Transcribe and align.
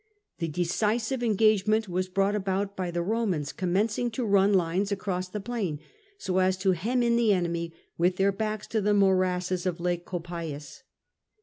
The 0.39 0.47
decisive 0.47 1.21
engagement 1.21 1.87
was 1.87 2.09
brought 2.09 2.33
about 2.33 2.75
by 2.75 2.89
the 2.89 3.03
Eomans 3.03 3.55
commencing 3.55 4.09
to 4.09 4.25
run 4.25 4.51
lines 4.51 4.91
across 4.91 5.29
the 5.29 5.39
plain, 5.39 5.79
so 6.17 6.39
as 6.39 6.57
to 6.57 6.71
hem 6.71 7.03
in 7.03 7.17
the 7.17 7.31
enemy 7.33 7.71
with 7.99 8.15
their 8.15 8.31
backs 8.31 8.65
to 8.69 8.81
the 8.81 8.95
morasses 8.95 9.67
of 9.67 9.79
Lake 9.79 10.07
Copais. 10.07 10.81